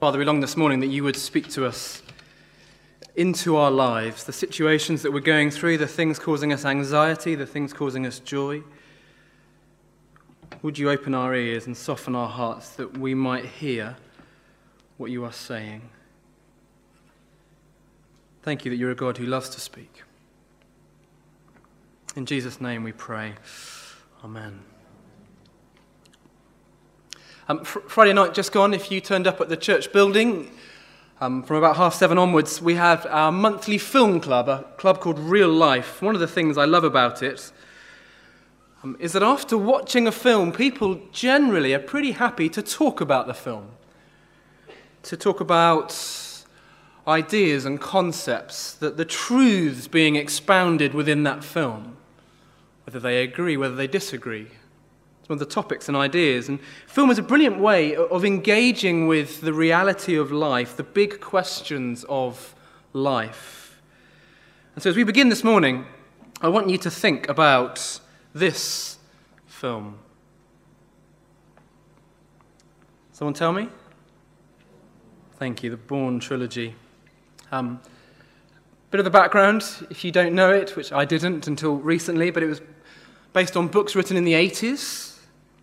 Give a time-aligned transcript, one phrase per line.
[0.00, 2.00] Father, we long this morning that you would speak to us
[3.16, 7.44] into our lives, the situations that we're going through, the things causing us anxiety, the
[7.44, 8.62] things causing us joy.
[10.62, 13.98] Would you open our ears and soften our hearts that we might hear
[14.96, 15.82] what you are saying?
[18.42, 20.02] Thank you that you're a God who loves to speak.
[22.16, 23.34] In Jesus' name we pray.
[24.24, 24.69] Amen.
[27.50, 30.48] Um, fr- Friday night just gone, if you turned up at the church building,
[31.20, 35.18] um, from about half seven onwards, we have our monthly film club, a club called
[35.18, 36.00] Real Life.
[36.00, 37.50] One of the things I love about it
[38.84, 43.26] um, is that after watching a film, people generally are pretty happy to talk about
[43.26, 43.66] the film,
[45.02, 46.36] to talk about
[47.08, 51.96] ideas and concepts, that the truths being expounded within that film,
[52.86, 54.50] whether they agree, whether they disagree
[55.30, 56.48] some of the topics and ideas.
[56.48, 56.58] And
[56.88, 62.04] film is a brilliant way of engaging with the reality of life, the big questions
[62.08, 62.52] of
[62.92, 63.80] life.
[64.74, 65.86] And so as we begin this morning,
[66.40, 68.00] I want you to think about
[68.34, 68.98] this
[69.46, 70.00] film.
[73.12, 73.68] Someone tell me?
[75.36, 76.74] Thank you, the Bourne trilogy.
[77.52, 77.80] Um,
[78.90, 82.42] bit of the background, if you don't know it, which I didn't until recently, but
[82.42, 82.60] it was
[83.32, 85.09] based on books written in the 80s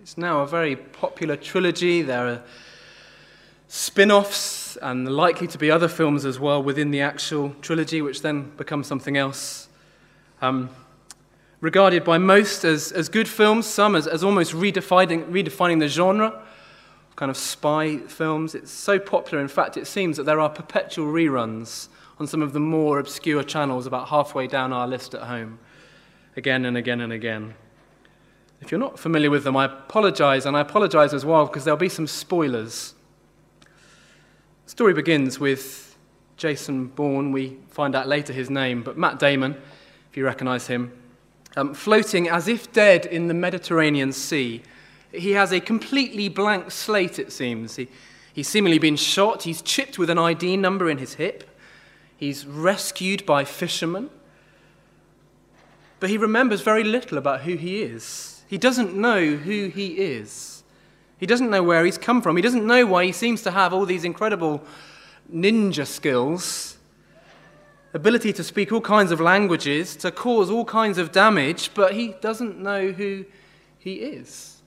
[0.07, 2.01] it's now a very popular trilogy.
[2.01, 2.41] There are
[3.67, 8.21] spin offs and likely to be other films as well within the actual trilogy, which
[8.21, 9.67] then become something else.
[10.41, 10.69] Um,
[11.59, 16.41] regarded by most as, as good films, some as, as almost redefining, redefining the genre
[17.17, 18.55] kind of spy films.
[18.55, 22.53] It's so popular, in fact, it seems that there are perpetual reruns on some of
[22.53, 25.59] the more obscure channels about halfway down our list at home,
[26.37, 27.55] again and again and again.
[28.61, 31.77] If you're not familiar with them, I apologize, and I apologize as well because there'll
[31.77, 32.93] be some spoilers.
[34.65, 35.95] The story begins with
[36.37, 37.31] Jason Bourne.
[37.31, 39.55] We find out later his name, but Matt Damon,
[40.09, 40.91] if you recognize him,
[41.55, 44.61] um, floating as if dead in the Mediterranean Sea.
[45.11, 47.77] He has a completely blank slate, it seems.
[47.77, 47.87] He,
[48.33, 51.49] he's seemingly been shot, he's chipped with an ID number in his hip,
[52.15, 54.09] he's rescued by fishermen.
[55.99, 58.36] But he remembers very little about who he is.
[58.47, 60.63] He doesn't know who he is.
[61.19, 62.35] He doesn't know where he's come from.
[62.35, 64.61] He doesn't know why he seems to have all these incredible
[65.33, 66.77] ninja skills,
[67.93, 72.09] ability to speak all kinds of languages, to cause all kinds of damage, but he
[72.21, 73.25] doesn't know who
[73.79, 74.61] he is.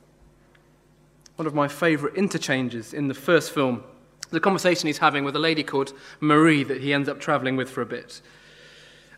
[1.36, 3.84] One of my favorite interchanges in the first film,
[4.30, 7.70] the conversation he's having with a lady called Marie that he ends up traveling with
[7.70, 8.20] for a bit.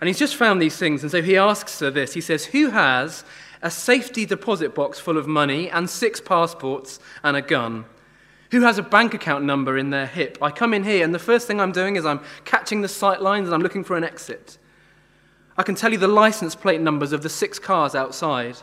[0.01, 2.15] And he's just found these things, and so he asks her this.
[2.15, 3.25] He says, Who has
[3.63, 7.85] a safety deposit box full of money and six passports and a gun.
[8.51, 10.37] Who has a bank account number in their hip?
[10.43, 13.23] I come in here, and the first thing I'm doing is I'm catching the sight
[13.23, 14.59] lines and I'm looking for an exit.
[15.57, 18.57] I can tell you the license plate numbers of the six cars outside.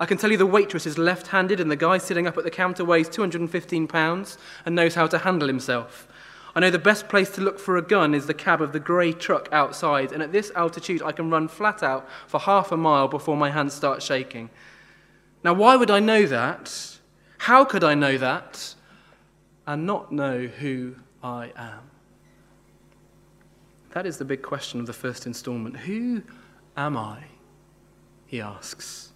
[0.00, 2.44] I can tell you the waitress is left handed and the guy sitting up at
[2.44, 4.36] the counter weighs 215 pounds
[4.66, 6.08] and knows how to handle himself.
[6.54, 8.80] I know the best place to look for a gun is the cab of the
[8.80, 12.76] grey truck outside, and at this altitude I can run flat out for half a
[12.76, 14.50] mile before my hands start shaking.
[15.42, 16.98] Now, why would I know that?
[17.38, 18.74] How could I know that
[19.66, 21.90] and not know who I am?
[23.92, 25.76] That is the big question of the first installment.
[25.76, 26.22] Who
[26.76, 27.24] am I?
[28.26, 29.10] He asks.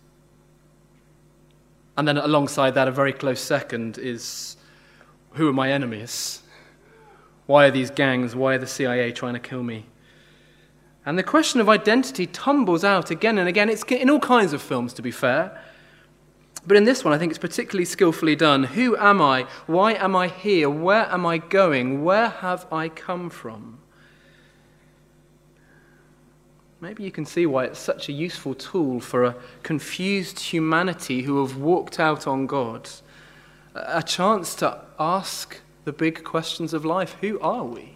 [1.97, 4.57] And then alongside that, a very close second is
[5.33, 6.43] who are my enemies?
[7.47, 9.87] Why are these gangs, why are the CIA trying to kill me?
[11.05, 13.71] And the question of identity tumbles out again and again.
[13.71, 15.63] It's in all kinds of films, to be fair.
[16.67, 18.65] But in this one, I think it's particularly skillfully done.
[18.65, 19.47] Who am I?
[19.67, 20.69] Why am I here?
[20.69, 22.03] Where am I going?
[22.03, 23.79] Where have I come from?
[26.81, 31.41] Maybe you can see why it's such a useful tool for a confused humanity who
[31.41, 32.91] have walked out on God.
[33.75, 37.17] A chance to ask the big questions of life.
[37.21, 37.93] Who are we?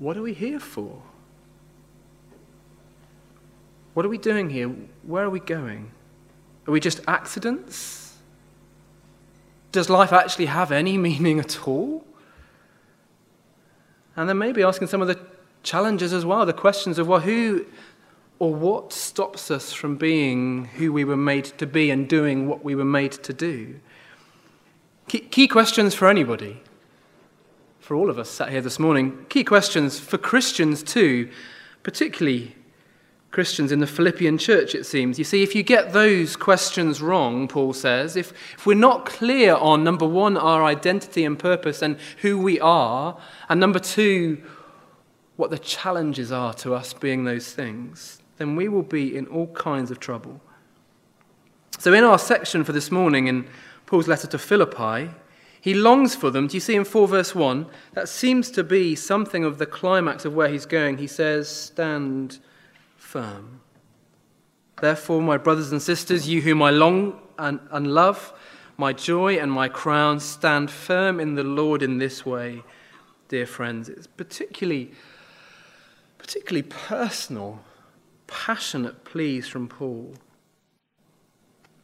[0.00, 1.00] What are we here for?
[3.94, 4.68] What are we doing here?
[5.04, 5.92] Where are we going?
[6.66, 8.16] Are we just accidents?
[9.70, 12.04] Does life actually have any meaning at all?
[14.16, 15.20] And then maybe asking some of the
[15.62, 17.64] challenges as well, the questions of, well, who
[18.40, 22.64] or what stops us from being who we were made to be and doing what
[22.64, 23.78] we were made to do?
[25.08, 26.62] Key, questions for anybody,
[27.78, 29.26] for all of us sat here this morning.
[29.28, 31.30] Key questions for Christians too,
[31.82, 32.56] particularly
[33.30, 35.18] Christians in the Philippian church, it seems.
[35.18, 39.56] You see, if you get those questions wrong, Paul says, if, if we're not clear
[39.56, 43.18] on, number one, our identity and purpose and who we are,
[43.48, 44.42] and number two,
[45.36, 49.48] what the challenges are to us being those things, then we will be in all
[49.48, 50.40] kinds of trouble.
[51.78, 53.46] So, in our section for this morning in
[53.86, 55.10] Paul's letter to Philippi,
[55.60, 56.46] he longs for them.
[56.46, 57.66] Do you see in 4 verse 1?
[57.94, 60.98] That seems to be something of the climax of where he's going.
[60.98, 62.38] He says, Stand
[62.96, 63.60] firm.
[64.80, 68.32] Therefore, my brothers and sisters, you whom I long and, and love,
[68.76, 72.62] my joy and my crown, stand firm in the Lord in this way,
[73.28, 73.88] dear friends.
[73.88, 74.92] It's particularly,
[76.18, 77.60] particularly personal,
[78.26, 80.14] passionate pleas from Paul.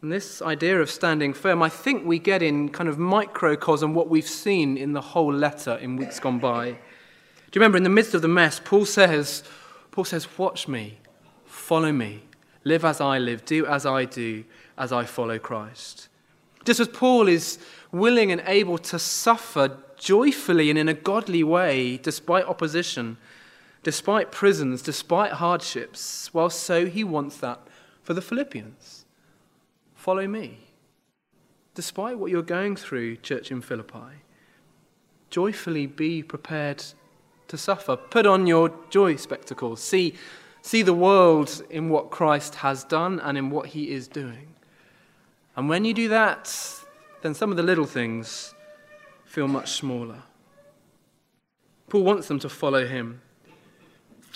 [0.02, 4.08] And this idea of standing firm, I think we get in kind of microcosm what
[4.08, 6.70] we've seen in the whole letter in weeks gone by.
[6.70, 9.42] Do you remember in the midst of the mess, Paul says,
[9.90, 10.98] Paul says, Watch me.
[11.44, 12.22] Follow me.
[12.64, 13.44] Live as I live.
[13.44, 14.44] Do as I do
[14.78, 16.08] as I follow Christ.
[16.64, 17.58] Just as Paul is
[17.92, 23.18] willing and able to suffer joyfully and in a godly way despite opposition,
[23.82, 27.60] despite prisons, despite hardships, well, so he wants that
[28.02, 28.99] for the Philippians.
[30.00, 30.58] Follow me.
[31.74, 34.24] Despite what you're going through, church in Philippi,
[35.30, 36.82] joyfully be prepared
[37.48, 37.96] to suffer.
[37.96, 39.82] Put on your joy spectacles.
[39.82, 40.14] See
[40.62, 44.54] See the world in what Christ has done and in what he is doing.
[45.56, 46.54] And when you do that,
[47.22, 48.54] then some of the little things
[49.24, 50.22] feel much smaller.
[51.88, 53.22] Paul wants them to follow him.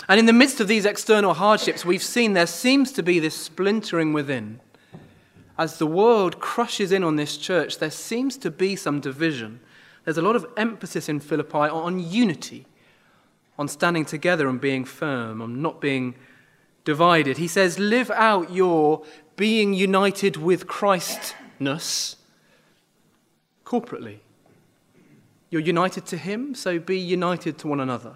[0.08, 3.36] And in the midst of these external hardships, we've seen there seems to be this
[3.36, 4.60] splintering within.
[5.56, 9.60] As the world crushes in on this church, there seems to be some division.
[10.04, 12.66] There's a lot of emphasis in Philippi on unity
[13.58, 16.14] on standing together and being firm, on not being
[16.84, 17.38] divided.
[17.38, 19.04] He says, Live out your
[19.36, 22.16] being united with Christness
[23.64, 24.18] corporately.
[25.50, 28.14] You're united to Him, so be united to one another.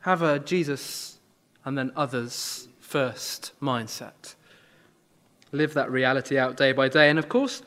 [0.00, 1.18] Have a Jesus
[1.64, 4.34] and then others first mindset.
[5.52, 7.08] Live that reality out day by day.
[7.10, 7.62] And of course,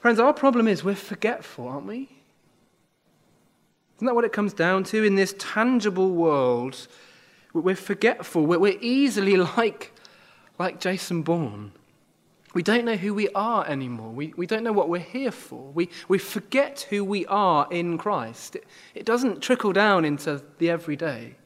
[0.00, 2.08] friends, our problem is we're forgetful, aren't we?
[3.96, 5.04] Isn't that what it comes down to?
[5.04, 6.86] In this tangible world,
[7.52, 8.44] we're forgetful.
[8.46, 9.92] We're easily like,
[10.58, 11.72] like Jason Bourne.
[12.54, 14.10] We don't know who we are anymore.
[14.10, 15.70] We, we don't know what we're here for.
[15.72, 18.56] We, we forget who we are in Christ.
[18.56, 18.64] It,
[18.94, 21.36] it doesn't trickle down into the everyday.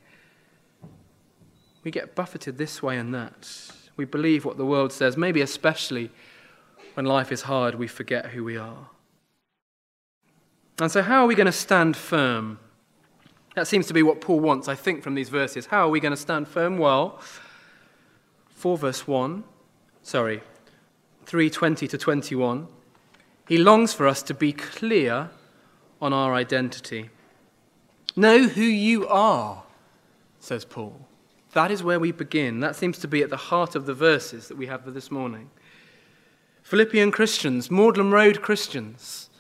[1.82, 3.72] We get buffeted this way and that.
[4.00, 6.10] We believe what the world says, maybe especially
[6.94, 8.88] when life is hard, we forget who we are.
[10.80, 12.58] And so, how are we going to stand firm?
[13.56, 15.66] That seems to be what Paul wants, I think, from these verses.
[15.66, 16.78] How are we going to stand firm?
[16.78, 17.20] Well,
[18.54, 19.44] 4 verse 1,
[20.02, 20.40] sorry,
[21.26, 22.68] 320 to 21,
[23.48, 25.28] he longs for us to be clear
[26.00, 27.10] on our identity.
[28.16, 29.64] Know who you are,
[30.38, 31.06] says Paul.
[31.52, 32.60] That is where we begin.
[32.60, 35.10] That seems to be at the heart of the verses that we have for this
[35.10, 35.50] morning.
[36.62, 39.30] Philippian Christians, Magdalen Road Christians,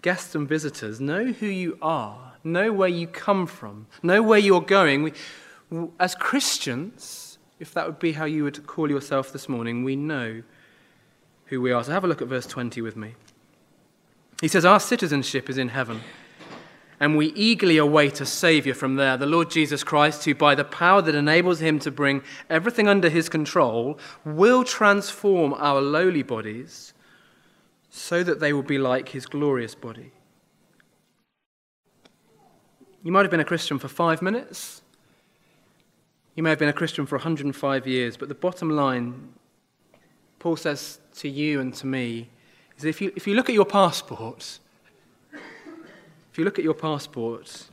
[0.00, 4.62] guests and visitors, know who you are, know where you come from, know where you're
[4.62, 5.02] going.
[5.02, 5.12] We,
[6.00, 10.42] as Christians, if that would be how you would call yourself this morning, we know
[11.46, 11.84] who we are.
[11.84, 13.14] So have a look at verse 20 with me.
[14.40, 16.00] He says, Our citizenship is in heaven,
[17.00, 20.64] and we eagerly await a Saviour from there, the Lord Jesus Christ, who, by the
[20.64, 26.94] power that enables him to bring everything under his control, will transform our lowly bodies
[27.90, 30.12] so that they will be like his glorious body.
[33.02, 34.82] You might have been a Christian for five minutes.
[36.34, 39.34] You may have been a Christian for 105 years, but the bottom line,
[40.38, 42.30] Paul says to you and to me,
[42.78, 44.58] is if you, if you look at your passport,
[46.34, 47.68] if you look at your passport,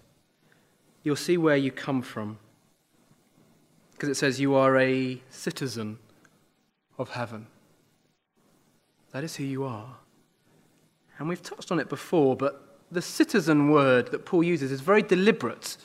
[1.01, 2.37] you'll see where you come from.
[3.93, 5.97] Because it says you are a citizen
[6.99, 7.47] of heaven.
[9.13, 9.95] That is who you are.
[11.17, 15.01] And we've touched on it before, but the citizen word that Paul uses is very
[15.01, 15.75] deliberate.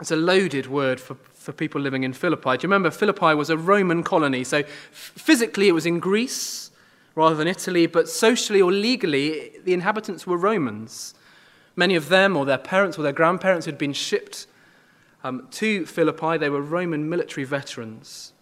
[0.00, 2.56] It's a loaded word for, for people living in Philippi.
[2.56, 4.42] Do you remember Philippi was a Roman colony?
[4.42, 6.72] So physically it was in Greece
[7.14, 11.14] rather than Italy, but socially or legally the inhabitants were Romans.
[11.80, 14.46] Many of them, or their parents or their grandparents, had been shipped
[15.24, 16.36] um, to Philippi.
[16.36, 18.34] They were Roman military veterans.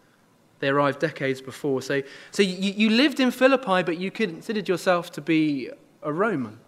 [0.59, 1.81] They arrived decades before.
[1.81, 2.03] So,
[2.33, 5.71] so you, you lived in Philippi, but you considered yourself to be
[6.03, 6.59] a Roman.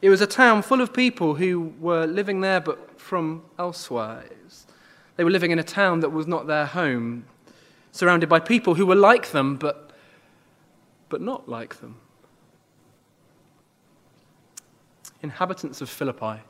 [0.00, 4.24] It was a town full of people who were living there but from elsewhere.
[5.16, 7.26] They were living in a town that was not their home,
[7.92, 9.90] surrounded by people who were like them, but,
[11.10, 11.96] but not like them.
[15.22, 16.42] Inhabitants of Philippi,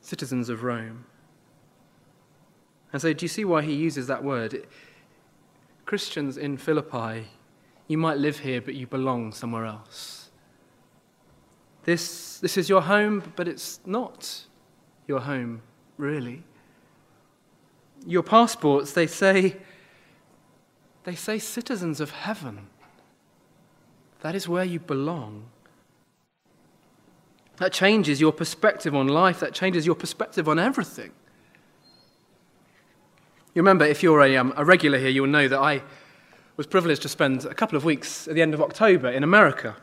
[0.00, 1.06] citizens of Rome.
[2.92, 4.66] And so, do you see why he uses that word?
[5.86, 7.28] Christians in Philippi,
[7.88, 10.30] you might live here, but you belong somewhere else.
[11.84, 14.46] This, this is your home, but it's not
[15.06, 15.62] your home,
[15.96, 16.44] really.
[18.06, 19.56] Your passports, they say,
[21.04, 22.68] they say citizens of heaven.
[24.20, 25.46] That is where you belong.
[27.62, 31.12] That changes your perspective on life, that changes your perspective on everything.
[33.54, 35.84] You remember, if you're a, um, a regular here, you'll know that I
[36.56, 39.76] was privileged to spend a couple of weeks at the end of October in America.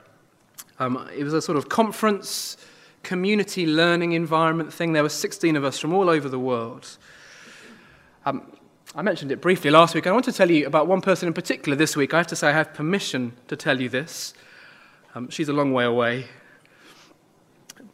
[0.77, 2.57] Um, it was a sort of conference,
[3.03, 4.91] community learning environment thing.
[4.91, 6.98] There were 16 of us from all over the world.
[8.25, 8.41] Um,
[8.93, 10.05] I mentioned it briefly last week.
[10.05, 12.13] I want to tell you about one person in particular this week.
[12.13, 14.33] I have to say, I have permission to tell you this.
[15.15, 16.27] Um, she's a long way away.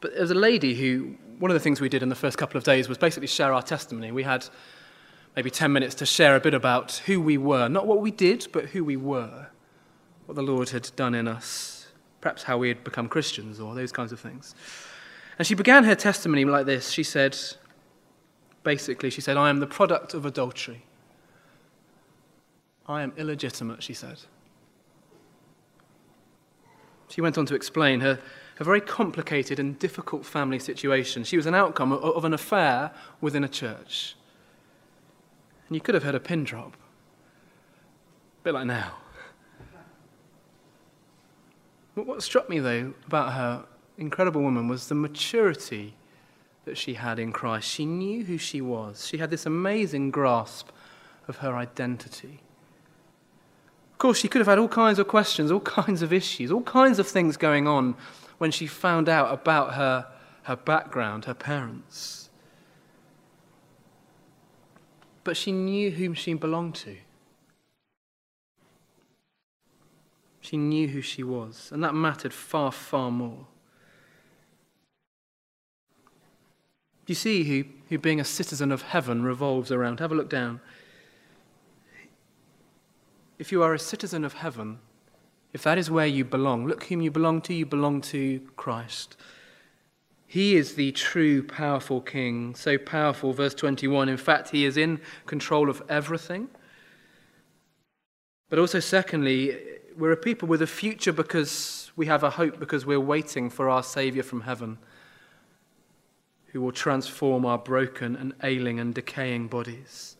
[0.05, 2.59] But there's a lady who, one of the things we did in the first couple
[2.59, 4.11] of days was basically share our testimony.
[4.11, 4.47] We had
[5.35, 7.67] maybe 10 minutes to share a bit about who we were.
[7.67, 9.47] Not what we did, but who we were.
[10.27, 11.87] What the Lord had done in us.
[12.21, 14.53] Perhaps how we had become Christians or those kinds of things.
[15.39, 16.91] And she began her testimony like this.
[16.91, 17.35] She said,
[18.61, 20.85] basically, she said, I am the product of adultery.
[22.85, 24.19] I am illegitimate, she said.
[27.09, 28.19] She went on to explain her,
[28.55, 31.23] her very complicated and difficult family situation.
[31.23, 34.15] She was an outcome of, of an affair within a church.
[35.67, 36.73] And you could have heard a pin drop.
[38.41, 38.93] A bit like now.
[41.95, 43.65] But what struck me, though, about her
[43.97, 45.93] incredible woman was the maturity
[46.65, 47.69] that she had in Christ.
[47.69, 50.69] She knew who she was, she had this amazing grasp
[51.27, 52.41] of her identity.
[53.93, 56.63] Of course, she could have had all kinds of questions, all kinds of issues, all
[56.63, 57.95] kinds of things going on
[58.37, 60.07] when she found out about her,
[60.43, 62.25] her background, her parents.
[65.25, 66.95] but she knew whom she belonged to.
[70.39, 73.47] She knew who she was, and that mattered far, far more.
[77.05, 79.99] Do you see who, who being a citizen of heaven revolves around?
[79.99, 80.61] Have a look down.
[83.39, 84.77] If you are a citizen of heaven,
[85.55, 89.15] if that is where you belong, look whom you belong to, you belong to Christ.
[90.27, 92.55] He is the true, powerful king.
[92.55, 94.09] So powerful, verse 21.
[94.09, 96.49] In fact, he is in control of everything.
[98.49, 99.57] But also, secondly,
[99.97, 103.69] we're a people with a future because we have a hope, because we're waiting for
[103.69, 104.77] our Saviour from heaven,
[106.47, 110.14] who will transform our broken and ailing and decaying bodies.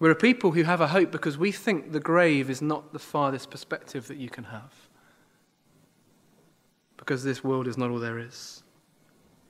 [0.00, 2.98] We're a people who have a hope because we think the grave is not the
[2.98, 4.72] farthest perspective that you can have
[6.96, 8.62] because this world is not all there is.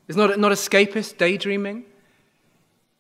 [0.09, 1.85] It's not, not escapist daydreaming.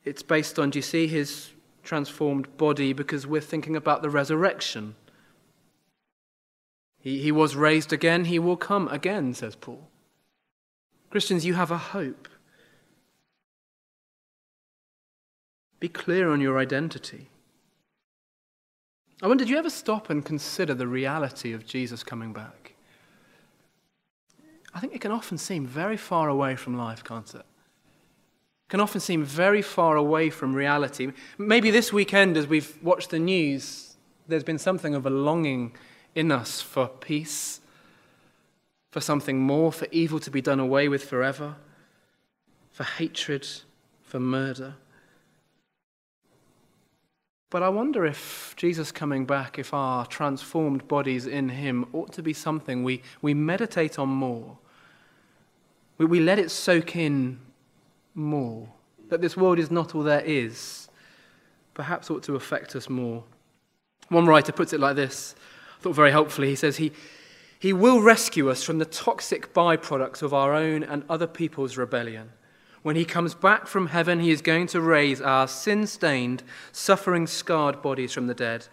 [0.05, 1.51] It's based on, do you see his
[1.83, 2.93] transformed body?
[2.93, 4.95] Because we're thinking about the resurrection.
[7.01, 9.89] He, he was raised again, he will come again, says Paul.
[11.11, 12.29] Christians, you have a hope.
[15.81, 17.29] Be clear on your identity.
[19.23, 22.75] I wonder, did you ever stop and consider the reality of Jesus coming back?
[24.75, 27.41] I think it can often seem very far away from life, can't it?
[27.41, 31.13] It can often seem very far away from reality.
[31.37, 33.97] Maybe this weekend, as we've watched the news,
[34.27, 35.77] there's been something of a longing
[36.15, 37.61] in us for peace,
[38.91, 41.57] for something more, for evil to be done away with forever,
[42.73, 43.47] for hatred,
[44.03, 44.77] for murder.
[47.51, 52.23] But I wonder if Jesus coming back, if our transformed bodies in Him ought to
[52.23, 54.57] be something we, we meditate on more.
[55.99, 57.41] We, we let it soak in
[58.15, 58.69] more.
[59.09, 60.89] That this world is not all there is,
[61.75, 63.25] perhaps ought to affect us more.
[64.09, 65.35] One writer puts it like this,
[65.79, 66.51] I thought very helpfully.
[66.51, 66.93] He says, he,
[67.59, 72.31] he will rescue us from the toxic byproducts of our own and other people's rebellion.
[72.83, 77.27] When he comes back from heaven, he is going to raise our sin stained, suffering
[77.27, 78.69] scarred bodies from the dead.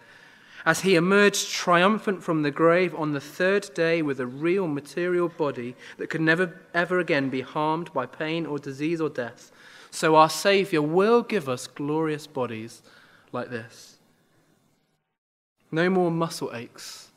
[0.64, 5.28] As he emerged triumphant from the grave on the third day with a real material
[5.28, 9.52] body that could never ever again be harmed by pain or disease or death,
[9.90, 12.82] so our Saviour will give us glorious bodies
[13.32, 13.96] like this.
[15.70, 17.08] No more muscle aches,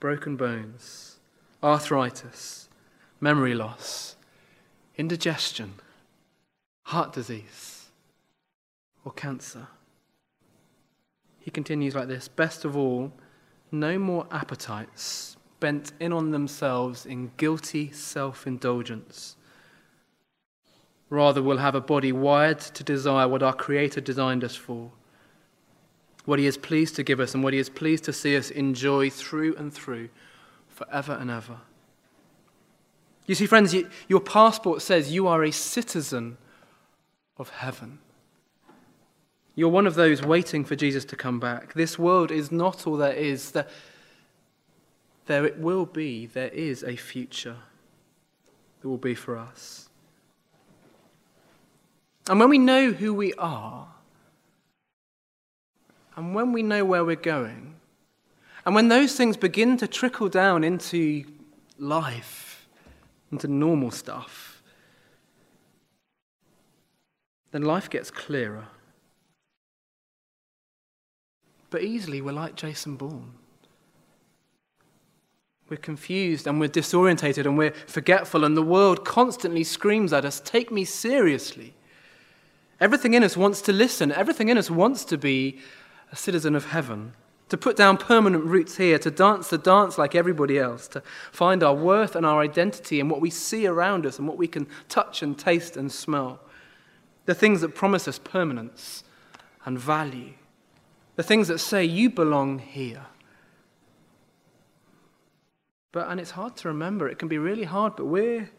[0.00, 1.18] broken bones,
[1.62, 2.68] arthritis,
[3.20, 4.14] memory loss
[4.96, 5.74] indigestion,
[6.82, 7.86] heart disease,
[9.04, 9.66] or cancer.
[11.40, 13.12] He continues like this Best of all,
[13.70, 19.36] no more appetites bent in on themselves in guilty self indulgence.
[21.10, 24.90] Rather, we'll have a body wired to desire what our Creator designed us for,
[26.24, 28.50] what He is pleased to give us, and what He is pleased to see us
[28.50, 30.08] enjoy through and through,
[30.68, 31.58] forever and ever.
[33.26, 36.36] You see, friends, you, your passport says you are a citizen
[37.38, 37.98] of heaven.
[39.54, 41.74] You're one of those waiting for Jesus to come back.
[41.74, 43.52] This world is not all there is.
[43.52, 43.66] There,
[45.26, 47.56] there it will be, there is a future
[48.80, 49.88] that will be for us.
[52.28, 53.88] And when we know who we are,
[56.16, 57.74] and when we know where we're going,
[58.66, 61.24] and when those things begin to trickle down into
[61.78, 62.43] life,
[63.34, 64.62] into normal stuff,
[67.50, 68.68] then life gets clearer.
[71.70, 73.32] But easily we're like Jason Bourne.
[75.68, 80.40] We're confused and we're disorientated and we're forgetful, and the world constantly screams at us,
[80.40, 81.74] Take me seriously.
[82.80, 85.58] Everything in us wants to listen, everything in us wants to be
[86.12, 87.14] a citizen of heaven,
[87.48, 91.62] to put down permanent roots here, to dance the dance like everybody else, to find
[91.62, 94.66] our worth and our identity in what we see around us and what we can
[94.88, 96.40] touch and taste and smell.
[97.26, 99.04] The things that promise us permanence
[99.64, 100.32] and value.
[101.16, 103.06] The things that say, you belong here.
[105.92, 108.50] But, and it's hard to remember, it can be really hard, but we're,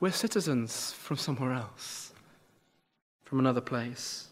[0.00, 2.12] we're citizens from somewhere else,
[3.24, 4.28] from another place.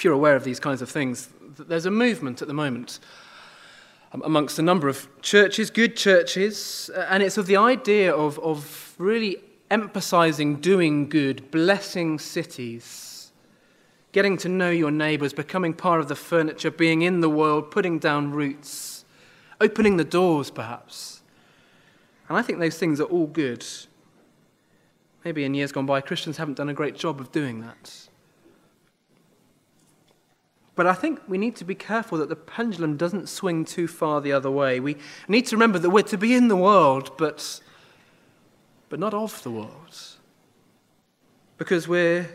[0.00, 1.28] If you're aware of these kinds of things,
[1.58, 3.00] there's a movement at the moment
[4.12, 9.36] amongst a number of churches, good churches, and it's of the idea of, of really
[9.70, 13.30] emphasizing doing good, blessing cities,
[14.12, 17.98] getting to know your neighbors, becoming part of the furniture, being in the world, putting
[17.98, 19.04] down roots,
[19.60, 21.20] opening the doors, perhaps.
[22.30, 23.66] And I think those things are all good.
[25.26, 28.08] Maybe in years gone by, Christians haven't done a great job of doing that.
[30.80, 34.22] But I think we need to be careful that the pendulum doesn't swing too far
[34.22, 34.80] the other way.
[34.80, 34.96] We
[35.28, 37.60] need to remember that we're to be in the world, but
[38.88, 39.94] but not of the world.
[41.58, 42.30] Because we're,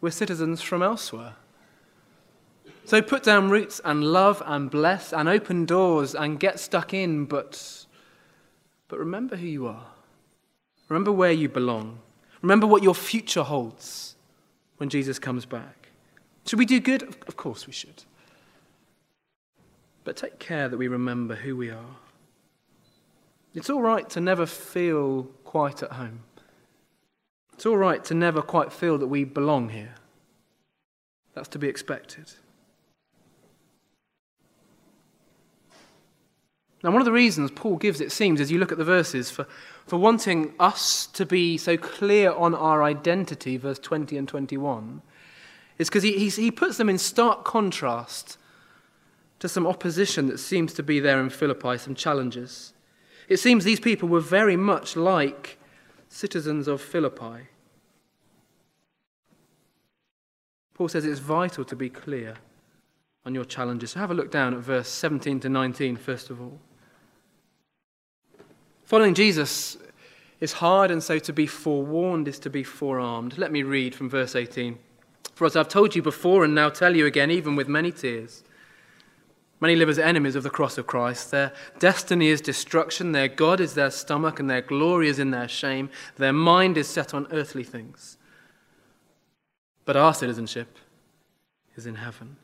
[0.00, 1.34] we're citizens from elsewhere.
[2.84, 7.24] So put down roots and love and bless and open doors and get stuck in,
[7.24, 7.84] but,
[8.86, 9.86] but remember who you are.
[10.88, 11.98] Remember where you belong.
[12.42, 14.14] Remember what your future holds
[14.76, 15.81] when Jesus comes back.
[16.46, 17.02] Should we do good?
[17.26, 18.04] Of course we should.
[20.04, 21.96] But take care that we remember who we are.
[23.54, 26.20] It's all right to never feel quite at home.
[27.52, 29.94] It's all right to never quite feel that we belong here.
[31.34, 32.32] That's to be expected.
[36.82, 39.30] Now, one of the reasons Paul gives, it seems, as you look at the verses,
[39.30, 39.46] for,
[39.86, 45.00] for wanting us to be so clear on our identity, verse 20 and 21,
[45.78, 48.38] is because he, he puts them in stark contrast
[49.38, 52.72] to some opposition that seems to be there in Philippi, some challenges.
[53.28, 55.58] It seems these people were very much like
[56.08, 57.48] citizens of Philippi.
[60.74, 62.34] Paul says it's vital to be clear
[63.24, 63.92] on your challenges.
[63.92, 66.58] So have a look down at verse 17 to 19, first of all.
[68.84, 69.78] Following Jesus
[70.40, 73.38] is hard, and so to be forewarned is to be forearmed.
[73.38, 74.78] Let me read from verse 18.
[75.34, 78.44] For as I've told you before and now tell you again, even with many tears,
[79.62, 81.30] Many live as enemies of the cross of Christ.
[81.30, 85.46] Their destiny is destruction, their God is their stomach, and their glory is in their
[85.46, 85.88] shame.
[86.16, 88.18] Their mind is set on earthly things.
[89.84, 90.78] But our citizenship
[91.76, 92.38] is in heaven.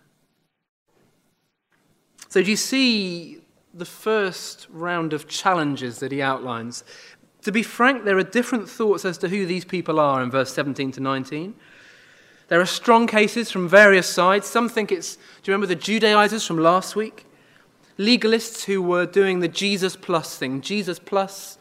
[2.28, 3.40] So, do you see
[3.74, 6.84] the first round of challenges that he outlines?
[7.42, 10.54] To be frank, there are different thoughts as to who these people are in verse
[10.54, 11.56] 17 to 19.
[12.48, 14.46] There are strong cases from various sides.
[14.46, 17.26] Some think it's, do you remember the Judaizers from last week?
[17.98, 21.58] Legalists who were doing the Jesus plus thing, Jesus plus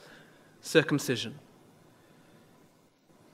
[0.62, 1.40] circumcision.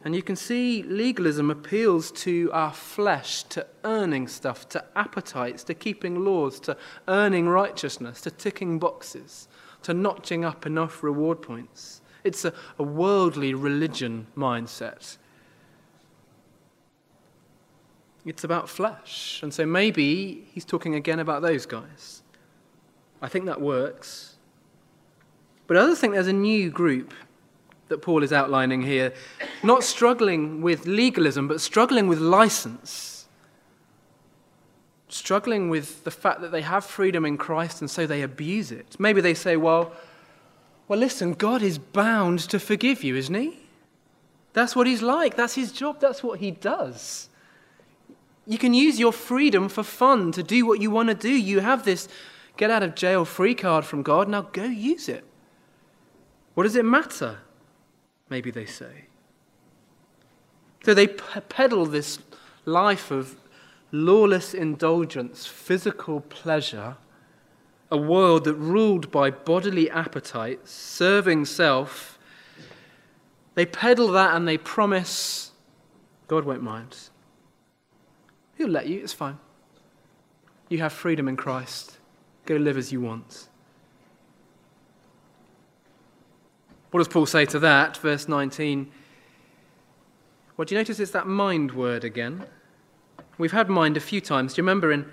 [0.05, 5.73] And you can see legalism appeals to our flesh, to earning stuff, to appetites, to
[5.73, 6.75] keeping laws, to
[7.07, 9.47] earning righteousness, to ticking boxes,
[9.83, 12.01] to notching up enough reward points.
[12.23, 15.17] It's a, a worldly religion mindset.
[18.25, 19.41] It's about flesh.
[19.43, 22.21] And so maybe he's talking again about those guys.
[23.21, 24.35] I think that works.
[25.67, 27.13] But others think there's a new group
[27.87, 29.13] that Paul is outlining here,
[29.61, 33.27] not struggling with legalism, but struggling with license.
[35.09, 38.95] Struggling with the fact that they have freedom in Christ and so they abuse it.
[38.99, 39.93] Maybe they say, well,
[40.87, 43.59] well, listen, God is bound to forgive you, isn't he?
[44.53, 45.35] That's what he's like.
[45.35, 45.99] That's his job.
[45.99, 47.29] That's what he does.
[48.45, 51.29] You can use your freedom for fun to do what you want to do.
[51.29, 52.07] You have this
[52.57, 54.27] get out of jail free card from God.
[54.27, 55.23] Now go use it.
[56.53, 57.39] What does it matter?
[58.29, 59.05] Maybe they say.
[60.83, 62.19] So they peddle this
[62.65, 63.37] life of
[63.91, 66.97] lawless indulgence, physical pleasure,
[67.89, 72.17] a world that ruled by bodily appetites, serving self.
[73.55, 75.51] They peddle that and they promise
[76.27, 77.09] God won't mind.
[78.63, 79.37] He'll let you, it's fine.
[80.69, 81.97] You have freedom in Christ.
[82.45, 83.49] Go live as you want.
[86.91, 87.97] What does Paul say to that?
[87.97, 88.89] Verse 19.
[90.55, 92.45] Well, do you notice it's that mind word again?
[93.37, 94.53] We've had mind a few times.
[94.53, 95.11] Do you remember in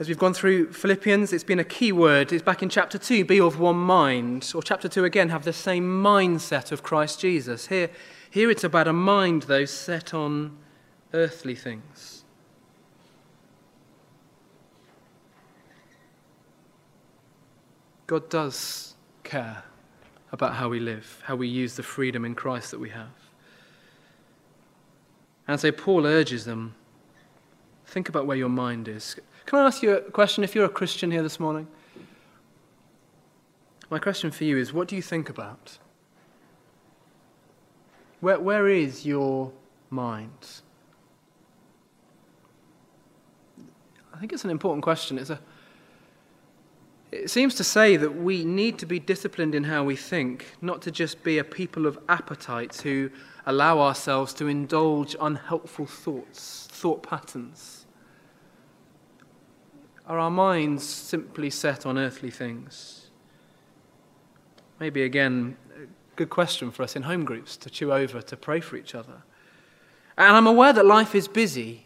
[0.00, 2.32] as we've gone through Philippians, it's been a key word.
[2.32, 4.50] It's back in chapter 2, be of one mind.
[4.52, 7.68] Or chapter 2 again, have the same mindset of Christ Jesus.
[7.68, 7.88] Here,
[8.28, 10.58] here it's about a mind, though, set on
[11.14, 12.24] earthly things.
[18.06, 19.64] God does care
[20.32, 23.08] about how we live, how we use the freedom in Christ that we have.
[25.48, 26.74] And so Paul urges them
[27.86, 29.16] think about where your mind is.
[29.46, 31.66] Can I ask you a question if you're a Christian here this morning?
[33.90, 35.78] My question for you is what do you think about?
[38.20, 39.52] Where, where is your
[39.88, 40.62] mind?
[44.16, 45.18] I think it's an important question.
[45.18, 45.38] It's a,
[47.12, 50.80] it seems to say that we need to be disciplined in how we think, not
[50.82, 53.10] to just be a people of appetites who
[53.44, 57.84] allow ourselves to indulge unhelpful thoughts, thought patterns.
[60.06, 63.10] Are our minds simply set on earthly things?
[64.80, 68.60] Maybe again, a good question for us in home groups to chew over, to pray
[68.60, 69.22] for each other.
[70.16, 71.85] And I'm aware that life is busy.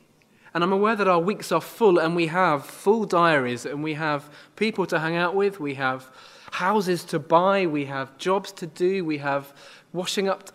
[0.52, 3.94] And I'm aware that our weeks are full and we have full diaries and we
[3.94, 6.10] have people to hang out with, we have
[6.50, 9.54] houses to buy, we have jobs to do, we have
[9.92, 10.50] washing up.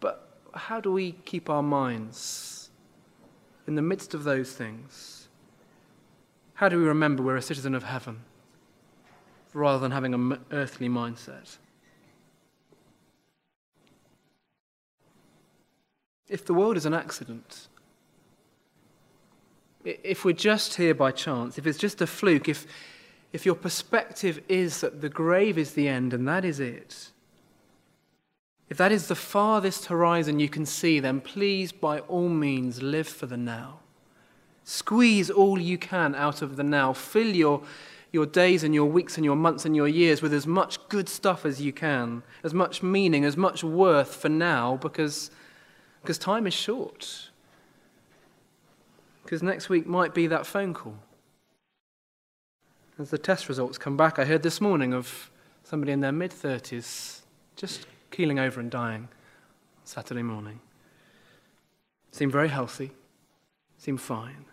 [0.00, 2.70] But how do we keep our minds
[3.68, 5.28] in the midst of those things?
[6.54, 8.22] How do we remember we're a citizen of heaven
[9.54, 11.58] rather than having an earthly mindset?
[16.28, 17.67] If the world is an accident,
[20.04, 22.66] if we're just here by chance, if it's just a fluke, if,
[23.32, 27.10] if your perspective is that the grave is the end and that is it,
[28.68, 33.08] if that is the farthest horizon you can see, then please, by all means, live
[33.08, 33.80] for the now.
[34.64, 36.92] Squeeze all you can out of the now.
[36.92, 37.62] Fill your,
[38.12, 41.08] your days and your weeks and your months and your years with as much good
[41.08, 45.30] stuff as you can, as much meaning, as much worth for now, because,
[46.02, 47.27] because time is short.
[49.28, 50.96] Because next week might be that phone call.
[52.98, 55.30] As the test results come back, I heard this morning of
[55.64, 57.20] somebody in their mid 30s
[57.54, 59.08] just keeling over and dying
[59.84, 60.60] Saturday morning.
[62.10, 62.92] Seemed very healthy,
[63.76, 64.46] seemed fine.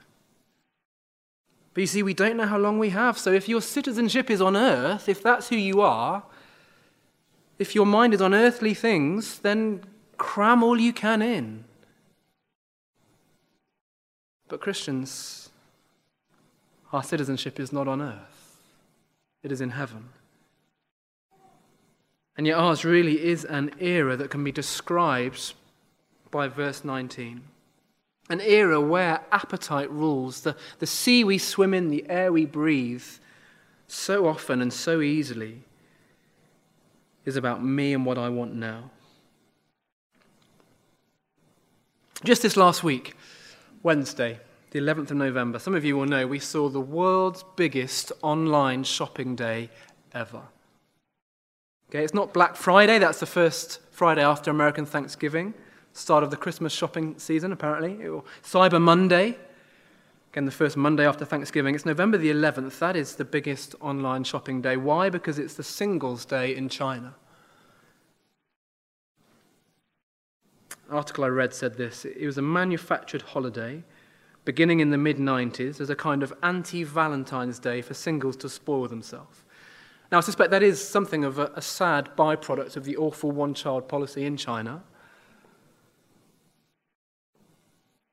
[1.73, 3.17] But you see, we don't know how long we have.
[3.17, 6.23] So if your citizenship is on earth, if that's who you are,
[7.59, 9.85] if your mind is on earthly things, then
[10.17, 11.63] cram all you can in.
[14.47, 15.49] But Christians,
[16.93, 18.57] our citizenship is not on earth,
[19.43, 20.09] it is in heaven.
[22.37, 25.53] And yet, ours really is an era that can be described
[26.31, 27.41] by verse 19.
[28.29, 33.05] An era where appetite rules, the, the sea we swim in, the air we breathe,
[33.87, 35.61] so often and so easily
[37.23, 38.91] is about me and what I want now.
[42.23, 43.15] Just this last week,
[43.85, 44.39] Wednesday,
[44.71, 48.83] the 11th of November, some of you will know we saw the world's biggest online
[48.83, 49.69] shopping day
[50.11, 50.41] ever.
[51.91, 55.53] Okay, it's not Black Friday, that's the first Friday after American Thanksgiving,
[55.93, 58.03] start of the Christmas shopping season, apparently.
[58.43, 59.37] Cyber Monday,
[60.33, 61.75] again, the first Monday after Thanksgiving.
[61.75, 62.79] It's November the 11th.
[62.79, 64.77] That is the biggest online shopping day.
[64.77, 65.11] Why?
[65.11, 67.13] Because it's the Singles Day in China.
[70.89, 73.83] Article I read said this it was a manufactured holiday
[74.45, 78.49] beginning in the mid 90s as a kind of anti Valentine's Day for singles to
[78.49, 79.43] spoil themselves.
[80.11, 83.55] Now, I suspect that is something of a, a sad byproduct of the awful one
[83.55, 84.83] child policy in China.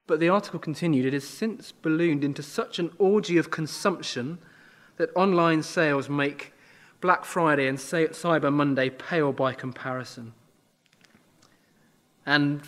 [0.07, 4.39] But the article continued it has since ballooned into such an orgy of consumption
[4.97, 6.53] that online sales make
[7.01, 10.35] Black Friday and Cyber Monday pale by comparison.
[12.27, 12.63] And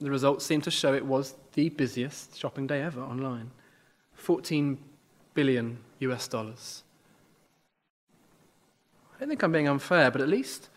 [0.00, 3.50] the results seem to show it was the busiest shopping day ever online
[4.14, 4.78] 14
[5.34, 6.82] billion US dollars.
[9.14, 10.68] I don't think I'm being unfair, but at least,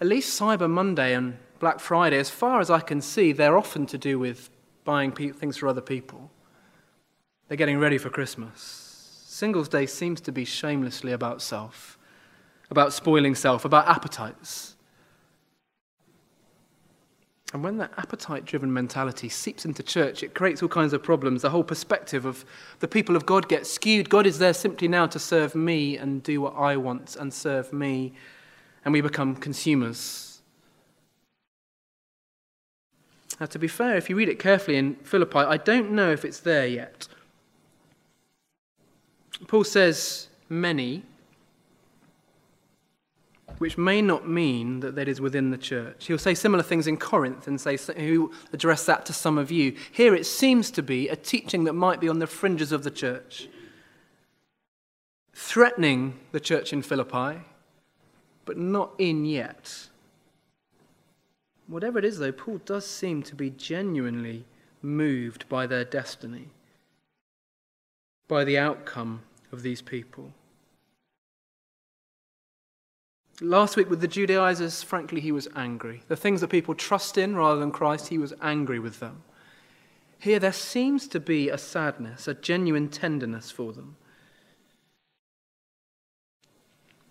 [0.00, 3.86] at least Cyber Monday and Black Friday, as far as I can see, they're often
[3.86, 4.50] to do with
[4.84, 6.30] buying things for other people.
[7.48, 8.60] They're getting ready for Christmas.
[9.26, 11.98] Singles Day seems to be shamelessly about self,
[12.70, 14.76] about spoiling self, about appetites.
[17.52, 21.42] And when that appetite driven mentality seeps into church, it creates all kinds of problems.
[21.42, 22.44] The whole perspective of
[22.78, 24.08] the people of God gets skewed.
[24.08, 27.72] God is there simply now to serve me and do what I want and serve
[27.72, 28.12] me.
[28.84, 30.42] And we become consumers.
[33.40, 36.24] Now, to be fair, if you read it carefully in Philippi, I don't know if
[36.24, 37.08] it's there yet.
[39.48, 41.04] Paul says many,
[43.60, 46.06] which may not mean that that is within the church.
[46.06, 49.76] He'll say similar things in Corinth and say, who address that to some of you.
[49.92, 52.90] Here it seems to be a teaching that might be on the fringes of the
[52.90, 53.48] church,
[55.34, 57.42] threatening the church in Philippi,
[58.46, 59.88] but not in yet.
[61.66, 64.46] Whatever it is, though, Paul does seem to be genuinely
[64.80, 66.48] moved by their destiny,
[68.26, 69.20] by the outcome
[69.52, 70.32] of these people.
[73.40, 76.02] Last week with the Judaizers, frankly, he was angry.
[76.08, 79.22] The things that people trust in rather than Christ, he was angry with them.
[80.18, 83.96] Here, there seems to be a sadness, a genuine tenderness for them.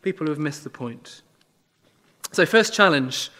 [0.04, 1.24] People who have missed the point.
[2.32, 3.32] So, first challenge,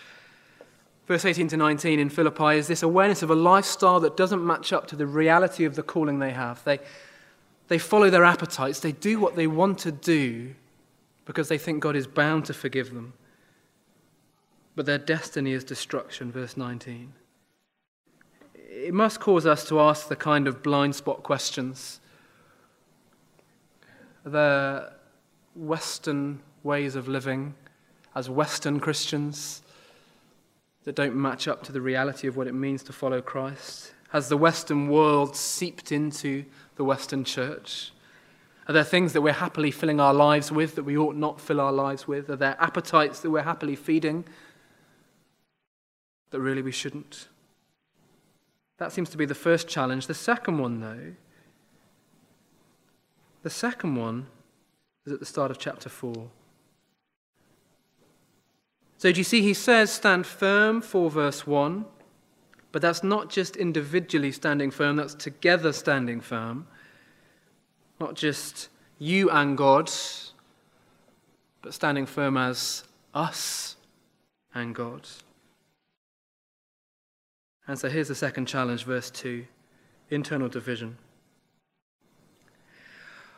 [1.08, 4.74] verse 18 to 19 in Philippi, is this awareness of a lifestyle that doesn't match
[4.74, 6.64] up to the reality of the calling they have.
[6.64, 6.80] They,
[7.68, 10.56] they follow their appetites, they do what they want to do
[11.30, 13.14] because they think God is bound to forgive them.
[14.76, 17.14] But their destiny is destruction, verse 19.
[18.56, 22.00] It must cause us to ask the kind of blind spot questions.
[24.24, 24.92] The
[25.54, 27.54] Western ways of living
[28.16, 29.62] as Western Christians
[30.86, 33.94] that don't match up to the reality of what it means to follow Christ?
[34.10, 37.92] Has the Western world seeped into the Western church?
[38.70, 41.60] Are there things that we're happily filling our lives with that we ought not fill
[41.60, 42.30] our lives with?
[42.30, 44.26] Are there appetites that we're happily feeding
[46.30, 47.30] that really we shouldn't?
[48.78, 50.06] That seems to be the first challenge.
[50.06, 51.14] The second one, though,
[53.42, 54.28] the second one
[55.04, 56.30] is at the start of chapter 4.
[59.00, 61.86] So, do you see, he says, stand firm for verse 1,
[62.72, 66.68] but that's not just individually standing firm, that's together standing firm.
[68.00, 69.92] Not just you and God,
[71.62, 72.84] but standing firm as
[73.14, 73.76] us
[74.54, 75.08] and God.
[77.68, 79.46] And so here's the second challenge, verse 2
[80.12, 80.98] internal division.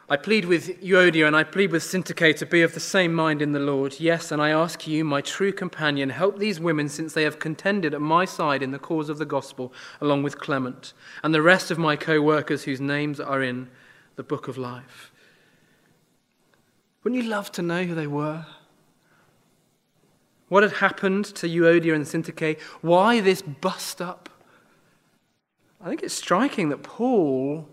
[0.08, 3.42] I plead with Euodia and I plead with Syntyche to be of the same mind
[3.42, 3.98] in the Lord.
[3.98, 7.94] Yes, and I ask you, my true companion, help these women since they have contended
[7.94, 9.72] at my side in the cause of the gospel,
[10.02, 10.92] along with Clement
[11.24, 13.70] and the rest of my co workers whose names are in
[14.22, 15.12] the book of life.
[17.04, 18.46] Wouldn't you love to know who they were?
[20.48, 22.60] What had happened to Euodia and Syntyche?
[22.82, 24.30] Why this bust up?
[25.84, 27.68] I think it's striking that Paul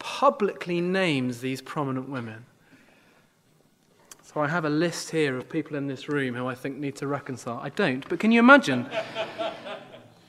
[0.00, 2.46] publicly names these prominent women.
[4.24, 6.96] So I have a list here of people in this room who I think need
[6.96, 7.60] to reconcile.
[7.62, 8.88] I don't, but can you imagine?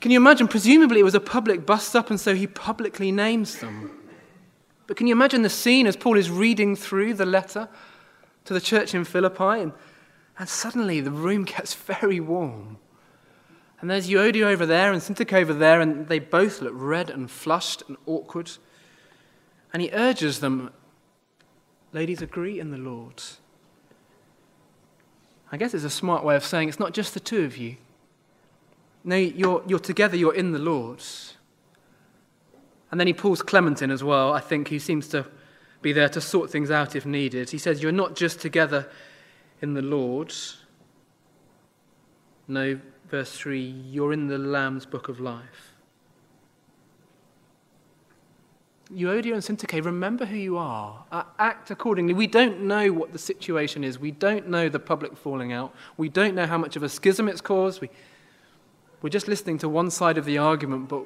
[0.00, 0.46] can you imagine?
[0.46, 4.03] Presumably it was a public bust up, and so he publicly names them.
[4.86, 7.68] But can you imagine the scene as Paul is reading through the letter
[8.44, 9.62] to the church in Philippi?
[9.62, 9.72] And,
[10.38, 12.78] and suddenly the room gets very warm.
[13.80, 17.30] And there's Euodia over there and Syntyche over there, and they both look red and
[17.30, 18.50] flushed and awkward.
[19.72, 20.70] And he urges them,
[21.92, 23.22] ladies, agree in the Lord.
[25.52, 27.76] I guess it's a smart way of saying it's not just the two of you.
[29.04, 31.02] No, you're, you're together, you're in the Lord.
[32.94, 35.26] And then he pulls Clement in as well, I think, he seems to
[35.82, 37.50] be there to sort things out if needed.
[37.50, 38.88] He says, You're not just together
[39.60, 40.32] in the Lord.
[42.46, 42.78] No,
[43.10, 45.72] verse 3, you're in the Lamb's book of life.
[48.92, 51.04] Euodia and Syntyche, remember who you are.
[51.10, 52.14] Uh, act accordingly.
[52.14, 53.98] We don't know what the situation is.
[53.98, 55.74] We don't know the public falling out.
[55.96, 57.80] We don't know how much of a schism it's caused.
[57.80, 57.90] We,
[59.02, 61.04] we're just listening to one side of the argument, but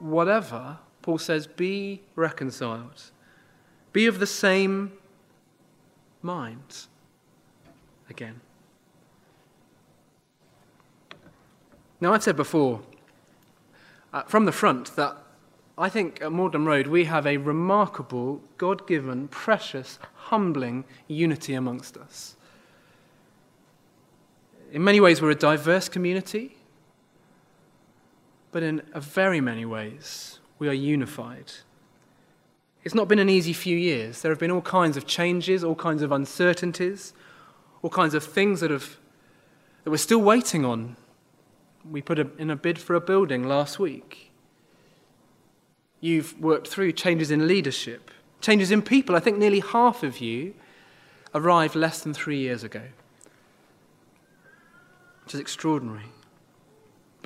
[0.00, 3.04] whatever, Paul says, be reconciled.
[3.94, 4.92] Be of the same
[6.20, 6.84] mind.
[8.10, 8.42] Again.
[11.98, 12.82] Now, I've said before
[14.12, 15.16] uh, from the front that
[15.78, 21.96] I think at Magdalen Road we have a remarkable, God given, precious, humbling unity amongst
[21.96, 22.36] us.
[24.72, 26.58] In many ways, we're a diverse community,
[28.52, 31.52] but in very many ways, we are unified.
[32.84, 34.22] It's not been an easy few years.
[34.22, 37.12] There have been all kinds of changes, all kinds of uncertainties,
[37.82, 38.96] all kinds of things that, have,
[39.84, 40.96] that we're still waiting on.
[41.88, 44.30] We put a, in a bid for a building last week.
[46.00, 49.16] You've worked through changes in leadership, changes in people.
[49.16, 50.54] I think nearly half of you
[51.34, 52.82] arrived less than three years ago,
[55.24, 56.06] which is extraordinary.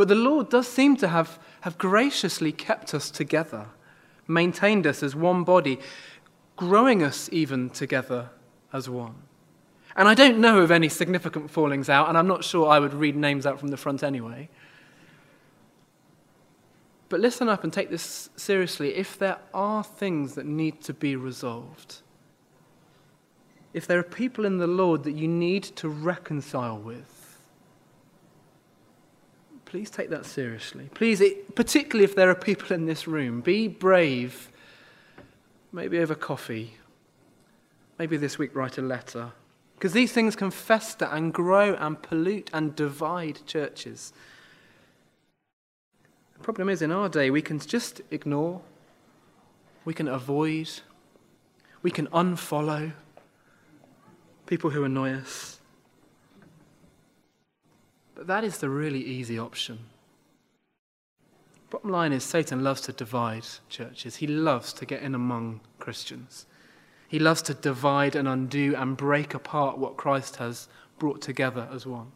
[0.03, 3.67] But the Lord does seem to have, have graciously kept us together,
[4.27, 5.79] maintained us as one body,
[6.57, 8.31] growing us even together
[8.73, 9.15] as one.
[9.95, 12.95] And I don't know of any significant fallings out, and I'm not sure I would
[12.95, 14.49] read names out from the front anyway.
[17.09, 18.97] But listen up and take this seriously.
[18.97, 21.99] If there are things that need to be resolved,
[23.73, 27.22] if there are people in the Lord that you need to reconcile with,
[29.73, 30.91] please take that seriously.
[30.93, 34.51] Please, it, particularly if there are people in this room, be brave.
[35.73, 36.75] Maybe over coffee.
[37.99, 39.33] Maybe this week write a letter.
[39.77, 44.13] Because these things can fester and grow and pollute and divide churches.
[46.35, 48.61] The problem is, in our day, we can just ignore,
[49.87, 50.69] we can avoid,
[51.81, 52.93] we can unfollow
[54.45, 55.62] people who annoy us.
[58.27, 59.79] That is the really easy option.
[61.71, 64.17] Bottom line is, Satan loves to divide churches.
[64.17, 66.47] He loves to get in among Christians.
[67.09, 71.87] He loves to divide and undo and break apart what Christ has brought together as
[71.87, 72.13] one.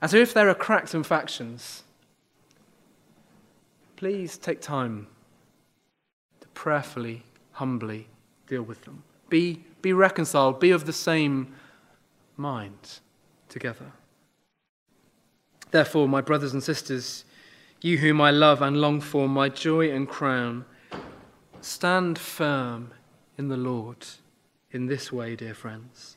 [0.00, 1.84] And so, if there are cracks and factions,
[3.96, 5.06] please take time
[6.40, 7.22] to prayerfully,
[7.52, 8.08] humbly
[8.48, 9.04] deal with them.
[9.28, 11.54] Be, be reconciled, be of the same
[12.36, 12.98] mind
[13.48, 13.92] together.
[15.72, 17.24] Therefore, my brothers and sisters,
[17.80, 20.64] you whom I love and long for, my joy and crown,
[21.60, 22.92] stand firm
[23.36, 24.06] in the Lord
[24.70, 26.16] in this way, dear friends.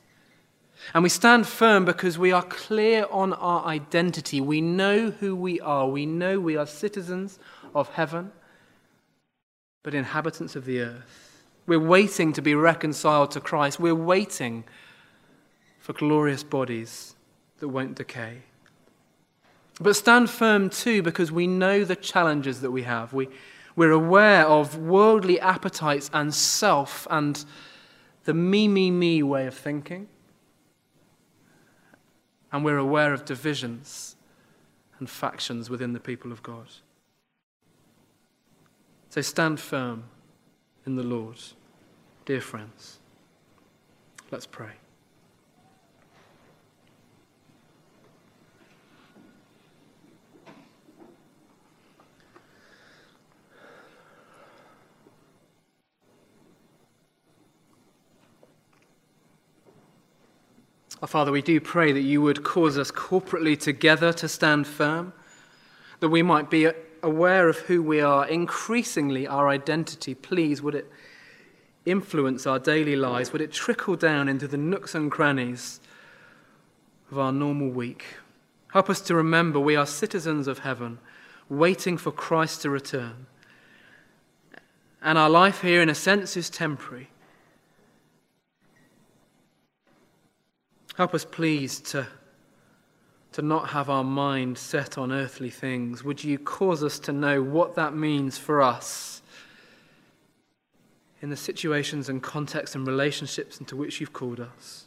[0.92, 4.42] And we stand firm because we are clear on our identity.
[4.42, 5.88] We know who we are.
[5.88, 7.38] We know we are citizens
[7.74, 8.32] of heaven,
[9.82, 11.44] but inhabitants of the earth.
[11.66, 13.80] We're waiting to be reconciled to Christ.
[13.80, 14.64] We're waiting
[15.80, 17.16] for glorious bodies
[17.58, 18.42] that won't decay.
[19.80, 23.12] But stand firm too because we know the challenges that we have.
[23.12, 23.28] We,
[23.74, 27.44] we're aware of worldly appetites and self and
[28.24, 30.08] the me, me, me way of thinking.
[32.50, 34.16] And we're aware of divisions
[34.98, 36.66] and factions within the people of God.
[39.10, 40.04] So stand firm
[40.86, 41.38] in the Lord,
[42.24, 42.98] dear friends.
[44.30, 44.72] Let's pray.
[61.02, 65.12] Our Father, we do pray that you would cause us corporately together to stand firm,
[66.00, 66.70] that we might be
[67.02, 70.90] aware of who we are, increasingly our identity, please, would it
[71.84, 73.30] influence our daily lives?
[73.32, 75.80] Would it trickle down into the nooks and crannies
[77.10, 78.04] of our normal week?
[78.72, 80.98] Help us to remember we are citizens of heaven,
[81.50, 83.26] waiting for Christ to return.
[85.02, 87.10] And our life here, in a sense, is temporary.
[90.96, 92.06] Help us, please, to
[93.36, 96.02] to not have our mind set on earthly things.
[96.02, 99.20] Would you cause us to know what that means for us
[101.20, 104.86] in the situations and contexts and relationships into which you've called us?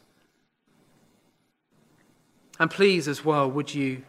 [2.60, 4.02] And please, as well, would you,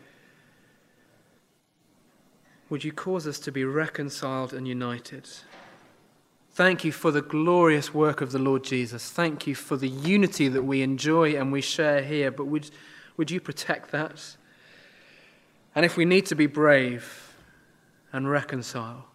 [2.71, 5.29] would you cause us to be reconciled and united?
[6.61, 9.11] Thank you for the glorious work of the Lord Jesus.
[9.11, 12.31] Thank you for the unity that we enjoy and we share here.
[12.31, 12.71] But would
[13.17, 14.37] would you protect that?
[15.75, 17.35] And if we need to be brave
[18.13, 19.07] and reconcile,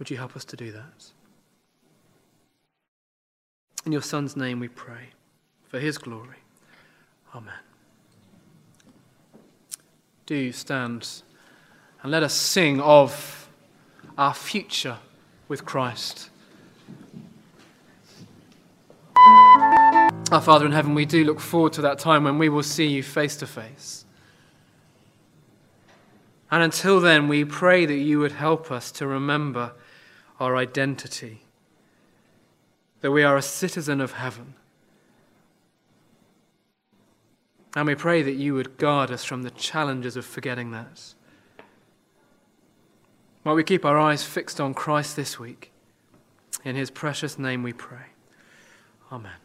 [0.00, 1.12] Would you help us to do that?
[3.86, 5.10] In your Son's name we pray,
[5.68, 6.42] for his glory.
[7.32, 7.62] Amen.
[10.26, 11.22] Do stand
[12.02, 13.48] and let us sing of
[14.18, 14.98] our future
[15.48, 16.30] with Christ.
[19.16, 22.86] Our Father in heaven, we do look forward to that time when we will see
[22.86, 24.04] you face to face.
[26.50, 29.72] And until then, we pray that you would help us to remember
[30.40, 31.42] our identity,
[33.00, 34.54] that we are a citizen of heaven.
[37.76, 41.14] And we pray that you would guard us from the challenges of forgetting that.
[43.44, 45.70] Might we keep our eyes fixed on Christ this week?
[46.64, 48.06] In his precious name we pray.
[49.12, 49.43] Amen.